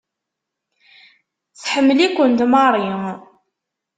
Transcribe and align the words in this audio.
Tḥemmel-ikent 1.63 2.41
Mary. 2.51 2.87